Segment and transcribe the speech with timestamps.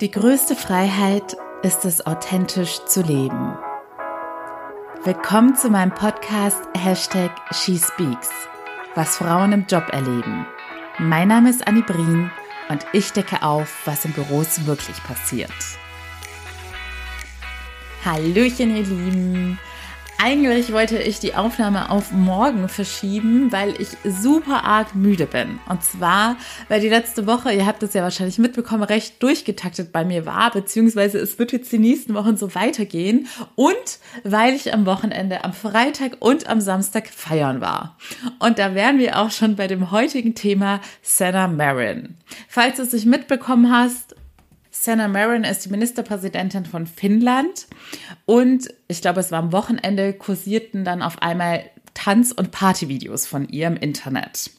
[0.00, 3.56] Die größte Freiheit ist es, authentisch zu leben.
[5.04, 8.28] Willkommen zu meinem Podcast Hashtag SheSpeaks,
[8.96, 10.46] was Frauen im Job erleben.
[10.98, 12.32] Mein Name ist Annie Brien
[12.70, 15.52] und ich decke auf, was in Büros wirklich passiert.
[18.04, 19.60] Hallöchen, ihr Lieben!
[20.26, 25.58] Eigentlich wollte ich die Aufnahme auf morgen verschieben, weil ich super arg müde bin.
[25.68, 26.38] Und zwar,
[26.70, 30.50] weil die letzte Woche, ihr habt es ja wahrscheinlich mitbekommen, recht durchgetaktet bei mir war,
[30.50, 33.28] beziehungsweise es wird jetzt die nächsten Wochen so weitergehen.
[33.54, 33.74] Und
[34.22, 37.98] weil ich am Wochenende, am Freitag und am Samstag feiern war.
[38.38, 42.16] Und da wären wir auch schon bei dem heutigen Thema Senna Marin.
[42.48, 44.16] Falls du es nicht mitbekommen hast,
[44.76, 47.68] Sanna Marin ist die Ministerpräsidentin von Finnland
[48.26, 51.64] und ich glaube, es war am Wochenende kursierten dann auf einmal
[51.94, 54.50] Tanz- und Partyvideos von ihr im Internet.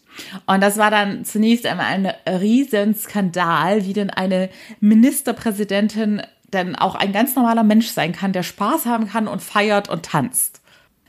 [0.48, 6.22] Und das war dann zunächst einmal ein Riesenskandal, wie denn eine Ministerpräsidentin
[6.54, 10.05] denn auch ein ganz normaler Mensch sein kann, der Spaß haben kann und feiert und
[10.05, 10.62] tanzt.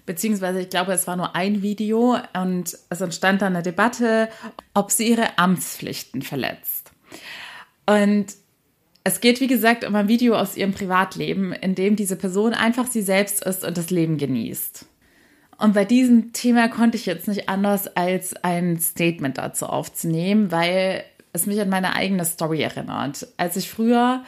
[0.05, 4.29] Beziehungsweise, ich glaube, es war nur ein Video und es entstand dann eine Debatte,
[4.75, 6.91] ob sie ihre Amtspflichten verletzt.
[7.87, 8.35] Und
[9.07, 12.89] es geht, wie gesagt, um ein Video aus ihrem Privatleben, in dem diese Person einfach
[12.89, 14.85] sie selbst ist und das Leben genießt.
[15.59, 21.05] Und bei diesem Thema konnte ich jetzt nicht anders, als ein Statement dazu aufzunehmen, weil
[21.33, 23.29] es mich an meine eigene Story erinnert.
[23.37, 24.25] Als ich früher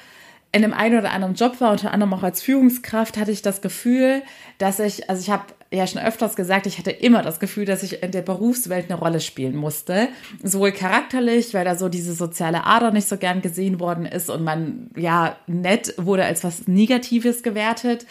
[0.52, 3.60] in einem einen oder anderen Job war, unter anderem auch als Führungskraft, hatte ich das
[3.60, 4.22] Gefühl,
[4.58, 7.82] dass ich, also ich habe ja schon öfters gesagt, ich hatte immer das Gefühl, dass
[7.82, 10.08] ich in der Berufswelt eine Rolle spielen musste.
[10.42, 14.44] Sowohl charakterlich, weil da so diese soziale Ader nicht so gern gesehen worden ist und
[14.44, 18.06] man ja nett wurde als was Negatives gewertet,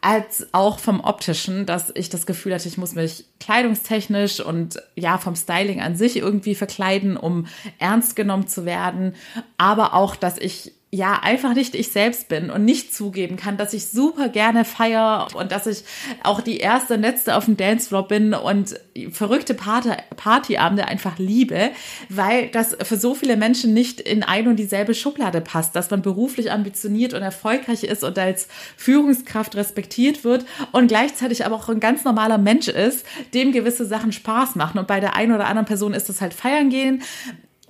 [0.00, 5.18] als auch vom optischen, dass ich das Gefühl hatte, ich muss mich kleidungstechnisch und ja
[5.18, 7.46] vom Styling an sich irgendwie verkleiden, um
[7.78, 9.14] ernst genommen zu werden,
[9.58, 13.72] aber auch, dass ich ja, einfach nicht ich selbst bin und nicht zugeben kann, dass
[13.72, 15.84] ich super gerne feier und dass ich
[16.22, 18.78] auch die erste Letzte auf dem Dancefloor bin und
[19.10, 21.70] verrückte Party, Partyabende einfach liebe,
[22.10, 26.02] weil das für so viele Menschen nicht in ein und dieselbe Schublade passt, dass man
[26.02, 28.46] beruflich ambitioniert und erfolgreich ist und als
[28.76, 34.12] Führungskraft respektiert wird und gleichzeitig aber auch ein ganz normaler Mensch ist, dem gewisse Sachen
[34.12, 34.78] Spaß machen.
[34.78, 37.02] Und bei der einen oder anderen Person ist das halt feiern gehen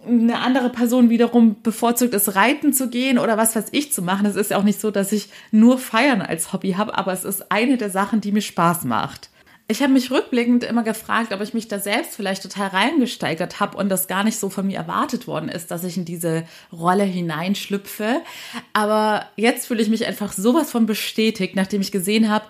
[0.06, 4.26] eine andere Person wiederum bevorzugt es, reiten zu gehen oder was weiß ich zu machen.
[4.26, 7.24] Es ist ja auch nicht so, dass ich nur Feiern als Hobby habe, aber es
[7.24, 9.30] ist eine der Sachen, die mir Spaß macht.
[9.68, 13.78] Ich habe mich rückblickend immer gefragt, ob ich mich da selbst vielleicht total reingesteigert habe
[13.78, 17.04] und das gar nicht so von mir erwartet worden ist, dass ich in diese Rolle
[17.04, 18.20] hineinschlüpfe.
[18.72, 22.44] Aber jetzt fühle ich mich einfach sowas von bestätigt, nachdem ich gesehen habe,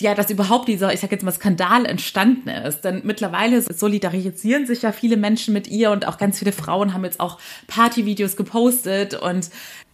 [0.00, 2.82] ja, dass überhaupt dieser, ich sag jetzt mal, Skandal entstanden ist.
[2.82, 7.04] Denn mittlerweile solidarisieren sich ja viele Menschen mit ihr und auch ganz viele Frauen haben
[7.04, 9.50] jetzt auch Partyvideos gepostet und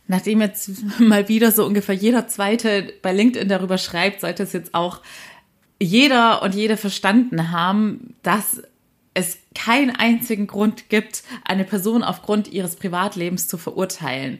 [0.08, 4.74] nachdem jetzt mal wieder so ungefähr jeder zweite bei LinkedIn darüber schreibt, sollte es jetzt
[4.74, 5.00] auch
[5.80, 8.62] jeder und jede verstanden haben, dass
[9.14, 14.38] es keinen einzigen Grund gibt, eine Person aufgrund ihres Privatlebens zu verurteilen.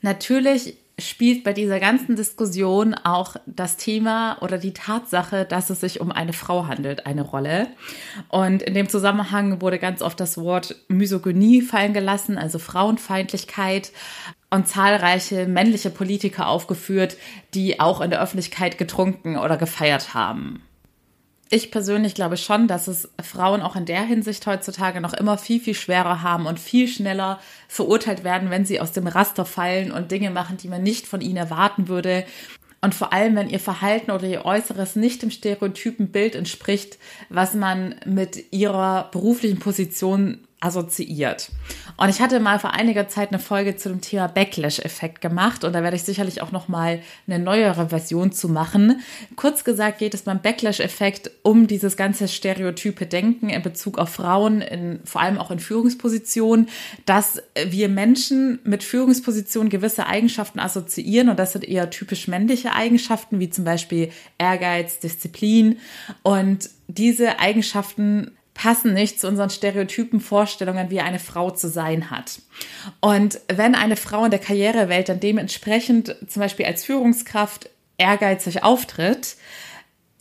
[0.00, 0.76] Natürlich
[1.08, 6.10] spielt bei dieser ganzen Diskussion auch das Thema oder die Tatsache, dass es sich um
[6.10, 7.68] eine Frau handelt, eine Rolle.
[8.28, 13.92] Und in dem Zusammenhang wurde ganz oft das Wort Misogynie fallen gelassen, also Frauenfeindlichkeit
[14.50, 17.16] und zahlreiche männliche Politiker aufgeführt,
[17.54, 20.62] die auch in der Öffentlichkeit getrunken oder gefeiert haben
[21.52, 25.60] ich persönlich glaube schon, dass es Frauen auch in der Hinsicht heutzutage noch immer viel,
[25.60, 30.10] viel schwerer haben und viel schneller verurteilt werden, wenn sie aus dem Raster fallen und
[30.10, 32.24] Dinge machen, die man nicht von ihnen erwarten würde.
[32.80, 36.96] Und vor allem, wenn ihr Verhalten oder ihr Äußeres nicht dem stereotypen Bild entspricht,
[37.28, 41.50] was man mit ihrer beruflichen Position assoziiert.
[41.96, 45.72] Und ich hatte mal vor einiger Zeit eine Folge zu dem Thema Backlash-Effekt gemacht und
[45.72, 49.00] da werde ich sicherlich auch noch mal eine neuere Version zu machen.
[49.34, 54.60] Kurz gesagt geht es beim Backlash-Effekt um dieses ganze stereotype Denken in Bezug auf Frauen,
[54.60, 56.68] in, vor allem auch in Führungspositionen,
[57.06, 63.40] dass wir Menschen mit Führungspositionen gewisse Eigenschaften assoziieren und das sind eher typisch männliche Eigenschaften,
[63.40, 65.78] wie zum Beispiel Ehrgeiz, Disziplin
[66.22, 72.40] und diese Eigenschaften passen nicht zu unseren stereotypen Vorstellungen, wie eine Frau zu sein hat.
[73.00, 79.36] Und wenn eine Frau in der Karrierewelt dann dementsprechend zum Beispiel als Führungskraft ehrgeizig auftritt,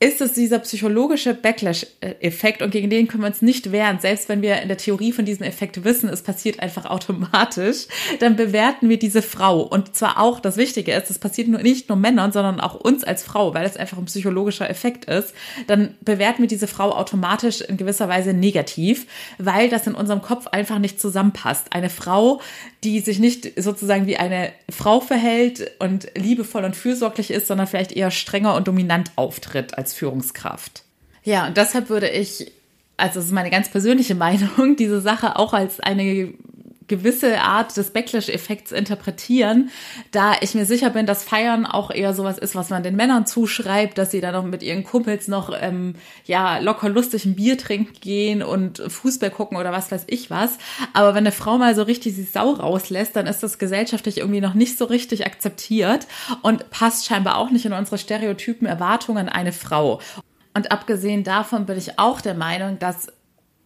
[0.02, 4.00] ist es dieser psychologische Backlash-Effekt und gegen den können wir uns nicht wehren.
[4.00, 7.86] Selbst wenn wir in der Theorie von diesem Effekt wissen, es passiert einfach automatisch,
[8.20, 9.62] dann bewerten wir diese Frau.
[9.62, 13.22] Und zwar auch, das Wichtige ist, es passiert nicht nur Männern, sondern auch uns als
[13.22, 15.36] Frau, weil es einfach ein psychologischer Effekt ist.
[15.68, 19.06] Dann bewerten wir diese Frau automatisch in gewisser Weise negativ,
[19.38, 21.68] weil das in unserem Kopf einfach nicht zusammenpasst.
[21.74, 22.42] Eine Frau,
[22.84, 27.92] die sich nicht sozusagen wie eine Frau verhält und liebevoll und fürsorglich ist, sondern vielleicht
[27.92, 30.84] eher strenger und dominant auftritt als Führungskraft.
[31.24, 32.52] Ja, und deshalb würde ich,
[32.98, 36.34] also das ist meine ganz persönliche Meinung, diese Sache auch als eine
[36.92, 39.70] gewisse Art des Backlash-Effekts interpretieren,
[40.12, 43.26] da ich mir sicher bin, dass Feiern auch eher sowas ist, was man den Männern
[43.26, 45.96] zuschreibt, dass sie dann noch mit ihren Kumpels noch ähm,
[46.26, 50.58] ja locker lustig ein Bier trinken gehen und Fußball gucken oder was weiß ich was.
[50.92, 54.42] Aber wenn eine Frau mal so richtig die Sau rauslässt, dann ist das gesellschaftlich irgendwie
[54.42, 56.08] noch nicht so richtig akzeptiert
[56.42, 60.02] und passt scheinbar auch nicht in unsere stereotypen Erwartungen an eine Frau.
[60.54, 63.08] Und abgesehen davon bin ich auch der Meinung, dass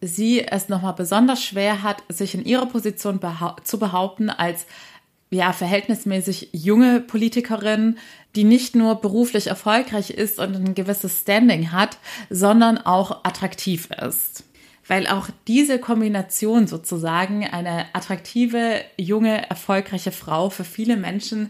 [0.02, 4.66] sie es nochmal besonders schwer hat, sich in ihrer Position behau zu behaupten als
[5.32, 7.98] ja, verhältnismäßig junge Politikerin,
[8.36, 11.98] die nicht nur beruflich erfolgreich ist und ein gewisses Standing hat,
[12.30, 14.44] sondern auch attraktiv ist.
[14.88, 21.50] Weil auch diese Kombination sozusagen eine attraktive, junge, erfolgreiche Frau für viele Menschen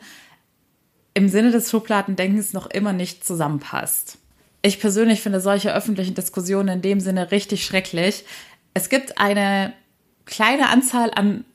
[1.14, 4.20] im Sinne des Schubladendenkens noch immer nicht zusammenpasst.
[4.66, 8.26] Ich persönlich finde solche öffentlichen Diskussionen in dem Sinne richtig schrecklich.
[8.74, 9.74] Es gibt eine
[10.26, 11.46] kleine Anzahl an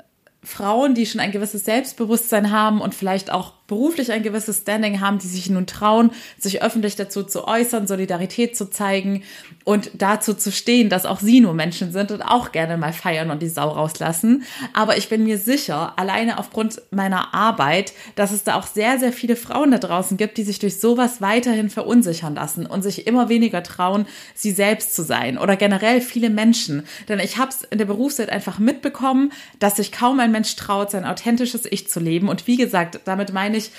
[0.44, 5.18] Frauen, die schon ein gewisses Selbstbewusstsein haben und vielleicht auch beruflich ein gewisses Standing haben,
[5.18, 9.22] die sich nun trauen, sich öffentlich dazu zu äußern, Solidarität zu zeigen
[9.64, 13.30] und dazu zu stehen, dass auch sie nur Menschen sind und auch gerne mal feiern
[13.30, 14.42] und die Sau rauslassen.
[14.72, 19.12] Aber ich bin mir sicher, alleine aufgrund meiner Arbeit, dass es da auch sehr, sehr
[19.12, 23.28] viele Frauen da draußen gibt, die sich durch sowas weiterhin verunsichern lassen und sich immer
[23.28, 26.82] weniger trauen, sie selbst zu sein oder generell viele Menschen.
[27.08, 29.30] Denn ich habe es in der Berufswelt einfach mitbekommen,
[29.60, 32.28] dass sich kaum ein Mensch traut, sein authentisches Ich zu leben.
[32.28, 33.70] Und wie gesagt, damit meine ich, ich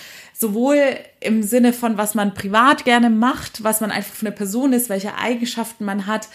[0.42, 4.74] sowohl im Sinne von, was man privat gerne macht, was man einfach für eine Person
[4.74, 6.28] ist, welche Eigenschaften man hat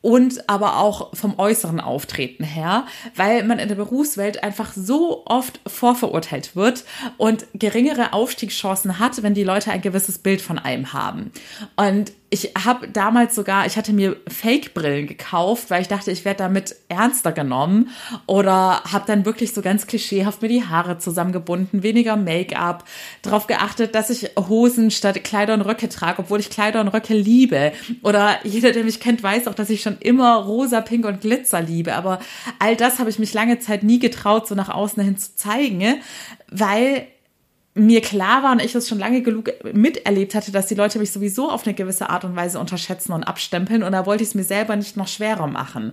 [0.00, 5.60] und aber auch vom äußeren Auftreten her, weil man in der Berufswelt einfach so oft
[5.66, 6.84] vorverurteilt wird
[7.16, 11.32] und geringere Aufstiegschancen hat, wenn die Leute ein gewisses Bild von einem haben.
[11.74, 16.38] Und ich habe damals sogar, ich hatte mir Fake-Brillen gekauft, weil ich dachte, ich werde
[16.38, 17.90] damit ernster genommen
[18.26, 22.84] oder habe dann wirklich so ganz klischeehaft mir die Haare zusammengebunden, weniger Make-up,
[23.22, 27.14] darauf geachtet, dass ich Hosen statt Kleider und Röcke trage, obwohl ich Kleider und Röcke
[27.14, 27.72] liebe.
[28.02, 31.60] Oder jeder, der mich kennt, weiß auch, dass ich schon immer rosa, pink und Glitzer
[31.60, 31.94] liebe.
[31.94, 32.20] Aber
[32.58, 36.00] all das habe ich mich lange Zeit nie getraut, so nach außen hin zu zeigen,
[36.50, 37.08] weil
[37.78, 41.10] mir klar war und ich das schon lange genug miterlebt hatte, dass die Leute mich
[41.10, 44.34] sowieso auf eine gewisse Art und Weise unterschätzen und abstempeln und da wollte ich es
[44.34, 45.92] mir selber nicht noch schwerer machen.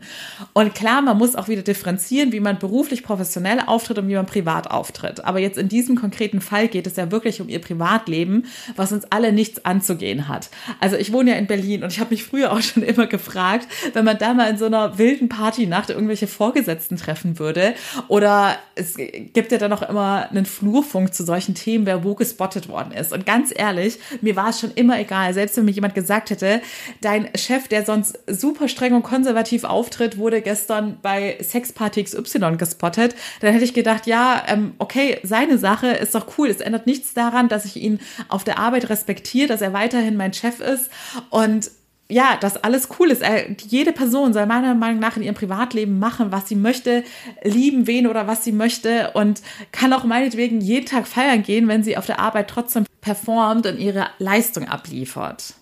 [0.54, 4.26] Und klar, man muss auch wieder differenzieren, wie man beruflich professionell auftritt und wie man
[4.26, 5.24] privat auftritt.
[5.26, 8.46] Aber jetzt in diesem konkreten Fall geht es ja wirklich um ihr Privatleben,
[8.76, 10.50] was uns alle nichts anzugehen hat.
[10.80, 13.68] Also ich wohne ja in Berlin und ich habe mich früher auch schon immer gefragt,
[13.94, 17.74] wenn man da mal in so einer wilden Partynacht irgendwelche Vorgesetzten treffen würde
[18.08, 22.16] oder es gibt ja dann auch immer einen Flurfunk zu solchen Themen, Themen, wer wo
[22.16, 23.12] gespottet worden ist.
[23.12, 26.62] Und ganz ehrlich, mir war es schon immer egal, selbst wenn mir jemand gesagt hätte,
[27.02, 33.16] dein Chef, der sonst super streng und konservativ auftritt, wurde gestern bei Sexparty XY gespottet,
[33.42, 36.48] dann hätte ich gedacht, ja, ähm, okay, seine Sache ist doch cool.
[36.48, 38.00] Es ändert nichts daran, dass ich ihn
[38.30, 40.90] auf der Arbeit respektiere, dass er weiterhin mein Chef ist
[41.30, 41.70] und
[42.10, 43.24] ja, dass alles cool ist.
[43.24, 47.04] Äh, jede Person soll meiner Meinung nach in ihrem Privatleben machen, was sie möchte,
[47.44, 49.42] lieben wen oder was sie möchte und
[49.72, 53.80] kann auch meinetwegen jeden Tag feiern gehen, wenn sie auf der Arbeit trotzdem performt und
[53.80, 55.56] ihre Leistung abliefert.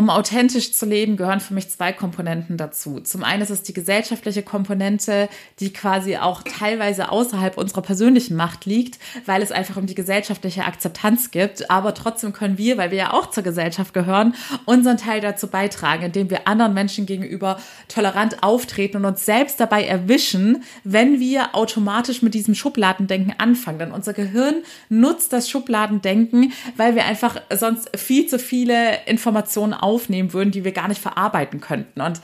[0.00, 3.00] Um authentisch zu leben, gehören für mich zwei Komponenten dazu.
[3.00, 5.28] Zum einen ist es die gesellschaftliche Komponente,
[5.58, 10.64] die quasi auch teilweise außerhalb unserer persönlichen Macht liegt, weil es einfach um die gesellschaftliche
[10.64, 11.70] Akzeptanz gibt.
[11.70, 16.04] Aber trotzdem können wir, weil wir ja auch zur Gesellschaft gehören, unseren Teil dazu beitragen,
[16.04, 22.22] indem wir anderen Menschen gegenüber tolerant auftreten und uns selbst dabei erwischen, wenn wir automatisch
[22.22, 23.78] mit diesem Schubladendenken anfangen.
[23.80, 30.32] Denn unser Gehirn nutzt das Schubladendenken, weil wir einfach sonst viel zu viele Informationen aufnehmen
[30.32, 32.00] würden, die wir gar nicht verarbeiten könnten.
[32.00, 32.20] Und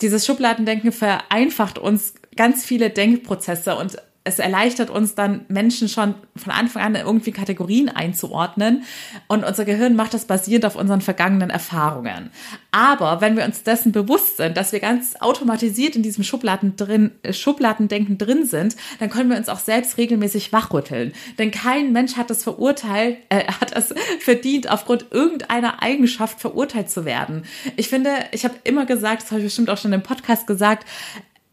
[0.00, 6.52] dieses Schubladendenken vereinfacht uns ganz viele Denkprozesse und es erleichtert uns dann, Menschen schon von
[6.52, 8.84] Anfang an irgendwie Kategorien einzuordnen.
[9.26, 12.30] Und unser Gehirn macht das basierend auf unseren vergangenen Erfahrungen.
[12.70, 17.10] Aber wenn wir uns dessen bewusst sind, dass wir ganz automatisiert in diesem Schubladen drin,
[17.22, 21.12] äh, Schubladendenken drin sind, dann können wir uns auch selbst regelmäßig wachrütteln.
[21.38, 27.04] Denn kein Mensch hat es verurteilt, äh, hat es verdient, aufgrund irgendeiner Eigenschaft verurteilt zu
[27.04, 27.44] werden.
[27.76, 30.86] Ich finde, ich habe immer gesagt, das habe ich bestimmt auch schon im Podcast gesagt,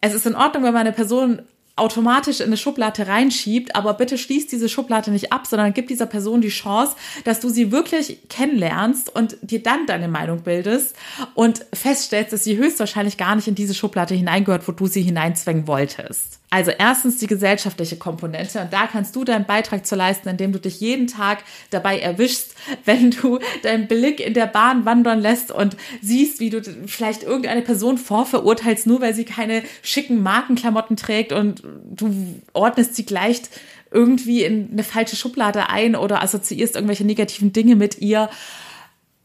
[0.02, 1.42] es ist in Ordnung, wenn man eine Person
[1.80, 6.06] automatisch in eine Schublade reinschiebt, aber bitte schließt diese Schublade nicht ab, sondern gib dieser
[6.06, 10.96] Person die Chance, dass du sie wirklich kennenlernst und dir dann deine Meinung bildest
[11.34, 15.68] und feststellst, dass sie höchstwahrscheinlich gar nicht in diese Schublade hineingehört, wo du sie hineinzwängen
[15.68, 16.40] wolltest.
[16.52, 20.60] Also erstens die gesellschaftliche Komponente und da kannst du deinen Beitrag zu leisten, indem du
[20.60, 22.56] dich jeden Tag dabei erwischst,
[22.86, 27.62] wenn du deinen Blick in der Bahn wandern lässt und siehst, wie du vielleicht irgendeine
[27.62, 33.42] Person vorverurteilst, nur weil sie keine schicken Markenklamotten trägt und du ordnest sie gleich
[33.92, 38.30] irgendwie in eine falsche Schublade ein oder assoziierst irgendwelche negativen Dinge mit ihr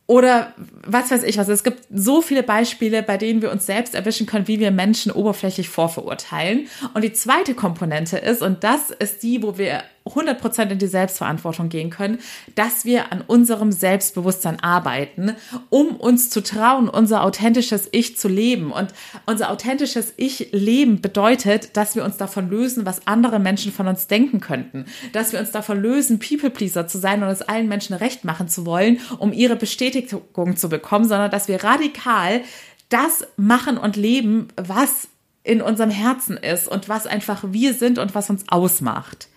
[0.06, 0.52] oder
[0.86, 1.48] was weiß ich was.
[1.48, 5.12] Es gibt so viele Beispiele, bei denen wir uns selbst erwischen können, wie wir Menschen
[5.12, 6.68] oberflächlich vorverurteilen.
[6.92, 11.70] Und die zweite Komponente ist, und das ist die, wo wir 100% in die Selbstverantwortung
[11.70, 12.18] gehen können,
[12.54, 15.34] dass wir an unserem Selbstbewusstsein arbeiten,
[15.70, 18.70] um uns zu trauen, unser authentisches Ich zu leben.
[18.70, 18.88] Und
[19.25, 24.06] unser authentisches Ich leben bedeutet, dass wir uns davon lösen, was andere Menschen von uns
[24.06, 24.84] denken könnten.
[25.12, 28.66] Dass wir uns davon lösen, People-Pleaser zu sein und es allen Menschen recht machen zu
[28.66, 32.42] wollen, um ihre Bestätigung zu bekommen, sondern dass wir radikal
[32.90, 35.08] das machen und leben, was
[35.44, 39.28] in unserem Herzen ist und was einfach wir sind und was uns ausmacht.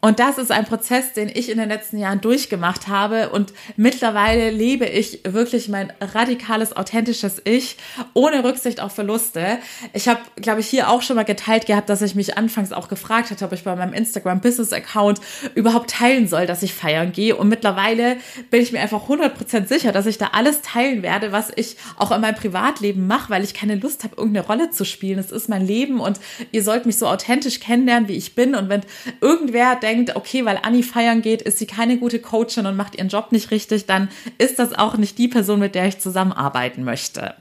[0.00, 3.28] Und das ist ein Prozess, den ich in den letzten Jahren durchgemacht habe.
[3.30, 7.76] Und mittlerweile lebe ich wirklich mein radikales, authentisches Ich,
[8.14, 9.58] ohne Rücksicht auf Verluste.
[9.92, 12.88] Ich habe, glaube ich, hier auch schon mal geteilt gehabt, dass ich mich anfangs auch
[12.88, 15.20] gefragt hatte, ob ich bei meinem Instagram-Business-Account
[15.54, 17.36] überhaupt teilen soll, dass ich feiern gehe.
[17.36, 18.16] Und mittlerweile
[18.48, 22.10] bin ich mir einfach 100% sicher, dass ich da alles teilen werde, was ich auch
[22.10, 25.18] in meinem Privatleben mache, weil ich keine Lust habe, irgendeine Rolle zu spielen.
[25.18, 26.20] Es ist mein Leben und
[26.52, 28.54] ihr sollt mich so authentisch kennenlernen, wie ich bin.
[28.54, 28.80] Und wenn
[29.20, 32.96] irgendwer denkt, denkt, okay, weil Anni feiern geht, ist sie keine gute Coachin und macht
[32.96, 36.84] ihren Job nicht richtig, dann ist das auch nicht die Person, mit der ich zusammenarbeiten
[36.84, 37.34] möchte.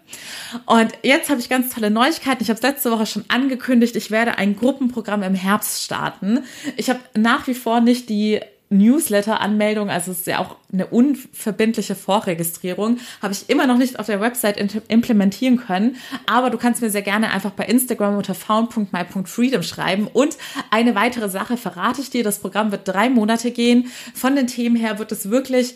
[0.66, 2.44] Und jetzt habe ich ganz tolle Neuigkeiten.
[2.44, 6.44] Ich habe es letzte Woche schon angekündigt, ich werde ein Gruppenprogramm im Herbst starten.
[6.76, 11.96] Ich habe nach wie vor nicht die Newsletter-Anmeldung, also es ist ja auch eine unverbindliche
[11.96, 14.58] Vorregistrierung, habe ich immer noch nicht auf der Website
[14.88, 15.98] implementieren können.
[16.28, 20.08] Aber du kannst mir sehr gerne einfach bei Instagram unter found.my.freedom schreiben.
[20.08, 20.38] Und
[20.70, 23.88] eine weitere Sache verrate ich dir, das Programm wird drei Monate gehen.
[24.14, 25.76] Von den Themen her wird es wirklich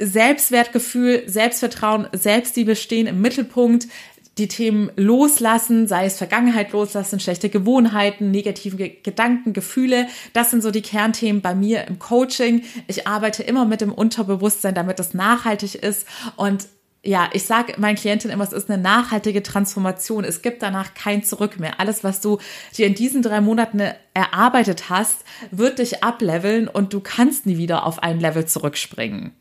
[0.00, 3.86] Selbstwertgefühl, Selbstvertrauen, Selbstliebe stehen im Mittelpunkt
[4.40, 10.08] die Themen loslassen, sei es Vergangenheit loslassen, schlechte Gewohnheiten, negative Gedanken, Gefühle.
[10.32, 12.62] Das sind so die Kernthemen bei mir im Coaching.
[12.86, 16.06] Ich arbeite immer mit dem Unterbewusstsein, damit es nachhaltig ist
[16.36, 16.66] und
[17.02, 20.22] ja, ich sage meinen Klientinnen immer, es ist eine nachhaltige Transformation.
[20.22, 21.80] Es gibt danach kein Zurück mehr.
[21.80, 22.38] Alles, was du
[22.76, 23.80] dir in diesen drei Monaten
[24.12, 29.32] erarbeitet hast, wird dich ableveln und du kannst nie wieder auf ein Level zurückspringen.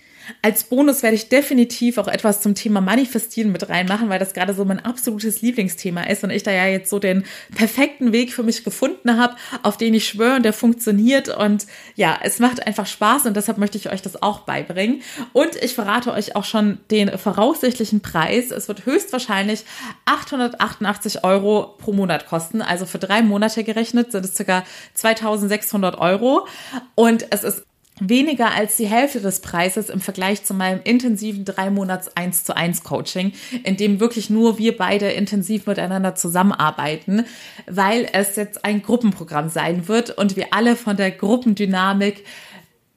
[0.41, 4.53] Als Bonus werde ich definitiv auch etwas zum Thema Manifestieren mit reinmachen, weil das gerade
[4.53, 8.43] so mein absolutes Lieblingsthema ist und ich da ja jetzt so den perfekten Weg für
[8.43, 12.85] mich gefunden habe, auf den ich schwöre und der funktioniert und ja, es macht einfach
[12.85, 15.01] Spaß und deshalb möchte ich euch das auch beibringen.
[15.33, 18.51] Und ich verrate euch auch schon den voraussichtlichen Preis.
[18.51, 19.65] Es wird höchstwahrscheinlich
[20.05, 26.47] 888 Euro pro Monat kosten, also für drei Monate gerechnet sind es circa 2600 Euro
[26.95, 27.63] und es ist
[27.99, 32.55] weniger als die Hälfte des Preises im Vergleich zu meinem intensiven drei Monats 1 zu
[32.55, 37.25] 1 Coaching, in dem wirklich nur wir beide intensiv miteinander zusammenarbeiten,
[37.67, 42.23] weil es jetzt ein Gruppenprogramm sein wird und wir alle von der Gruppendynamik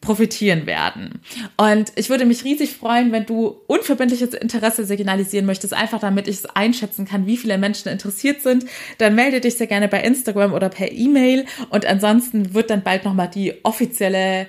[0.03, 1.23] profitieren werden.
[1.57, 6.37] Und ich würde mich riesig freuen, wenn du unverbindliches Interesse signalisieren möchtest, einfach damit ich
[6.37, 8.67] es einschätzen kann, wie viele Menschen interessiert sind.
[8.99, 11.47] Dann melde dich sehr gerne bei Instagram oder per E-Mail.
[11.71, 14.49] Und ansonsten wird dann bald nochmal die offizielle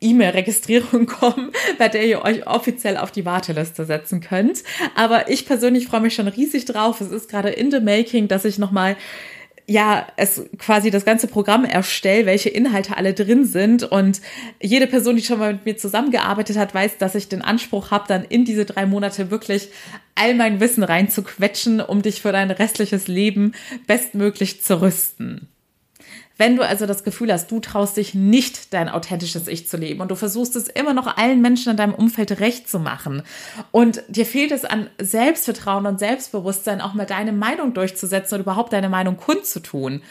[0.00, 4.62] E-Mail-Registrierung kommen, bei der ihr euch offiziell auf die Warteliste setzen könnt.
[4.94, 7.00] Aber ich persönlich freue mich schon riesig drauf.
[7.00, 8.96] Es ist gerade in the making, dass ich nochmal
[9.68, 13.82] ja, es quasi das ganze Programm erstelle, welche Inhalte alle drin sind.
[13.82, 14.20] Und
[14.62, 18.04] jede Person, die schon mal mit mir zusammengearbeitet hat, weiß, dass ich den Anspruch habe,
[18.06, 19.70] dann in diese drei Monate wirklich
[20.14, 23.52] all mein Wissen reinzuquetschen, um dich für dein restliches Leben
[23.88, 25.48] bestmöglich zu rüsten.
[26.38, 30.00] Wenn du also das Gefühl hast, du traust dich nicht, dein authentisches Ich zu leben
[30.00, 33.22] und du versuchst es immer noch allen Menschen in deinem Umfeld recht zu machen
[33.70, 38.72] und dir fehlt es an Selbstvertrauen und Selbstbewusstsein, auch mal deine Meinung durchzusetzen und überhaupt
[38.72, 40.02] deine Meinung kundzutun,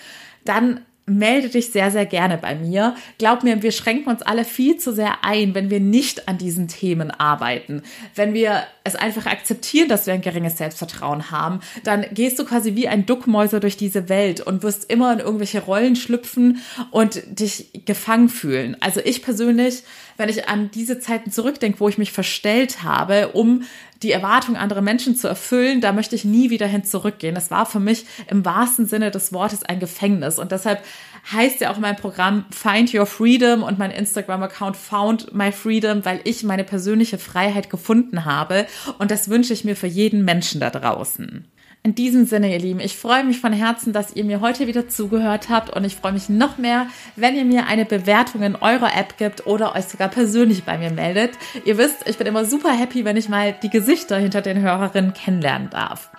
[0.46, 2.96] dann melde dich sehr, sehr gerne bei mir.
[3.20, 6.68] Glaub mir, wir schränken uns alle viel zu sehr ein, wenn wir nicht an diesen
[6.68, 7.84] Themen arbeiten.
[8.16, 12.76] Wenn wir es einfach akzeptieren, dass wir ein geringes Selbstvertrauen haben, dann gehst du quasi
[12.76, 17.70] wie ein Duckmäuser durch diese Welt und wirst immer in irgendwelche Rollen schlüpfen und dich
[17.86, 18.76] gefangen fühlen.
[18.80, 19.84] Also ich persönlich,
[20.18, 23.64] wenn ich an diese Zeiten zurückdenke, wo ich mich verstellt habe, um
[24.06, 27.34] die Erwartungen anderer Menschen zu erfüllen, da möchte ich nie wieder hin zurückgehen.
[27.34, 30.38] Das war für mich im wahrsten Sinne des Wortes ein Gefängnis.
[30.38, 30.84] Und deshalb
[31.32, 36.22] heißt ja auch mein Programm Find Your Freedom und mein Instagram-Account Found My Freedom, weil
[36.24, 38.68] ich meine persönliche Freiheit gefunden habe.
[39.00, 41.46] Und das wünsche ich mir für jeden Menschen da draußen.
[41.86, 44.90] In diesem Sinne, ihr Lieben, ich freue mich von Herzen, dass ihr mir heute wieder
[44.90, 48.98] zugehört habt und ich freue mich noch mehr, wenn ihr mir eine Bewertung in eurer
[48.98, 51.38] App gibt oder euch sogar persönlich bei mir meldet.
[51.64, 55.14] Ihr wisst, ich bin immer super happy, wenn ich mal die Gesichter hinter den Hörerinnen
[55.14, 56.10] kennenlernen darf.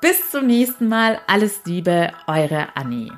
[0.00, 1.20] Bis zum nächsten Mal.
[1.26, 3.12] Alles Liebe, eure Annie.